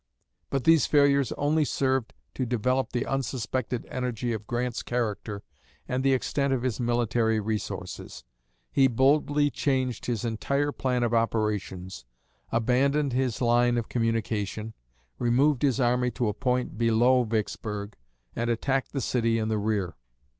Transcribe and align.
But 0.49 0.63
these 0.63 0.87
failures 0.87 1.31
only 1.33 1.63
served 1.63 2.15
to 2.33 2.43
develop 2.43 2.91
the 2.91 3.05
unsuspected 3.05 3.85
energy 3.85 4.33
of 4.33 4.47
Grant's 4.47 4.81
character 4.81 5.43
and 5.87 6.03
the 6.03 6.13
extent 6.13 6.51
of 6.53 6.63
his 6.63 6.79
military 6.79 7.39
resources. 7.39 8.23
He 8.71 8.87
boldly 8.87 9.51
changed 9.51 10.07
his 10.07 10.25
entire 10.25 10.71
plan 10.71 11.03
of 11.03 11.13
operations, 11.13 12.03
abandoned 12.51 13.13
his 13.13 13.43
line 13.43 13.77
of 13.77 13.89
communication, 13.89 14.73
removed 15.19 15.61
his 15.61 15.79
army 15.79 16.09
to 16.09 16.27
a 16.29 16.33
point 16.33 16.79
below 16.79 17.23
Vicksburg 17.23 17.95
and 18.35 18.49
attacked 18.49 18.93
the 18.93 19.01
city 19.01 19.37
in 19.37 19.49
the 19.49 19.59
rear. 19.59 19.95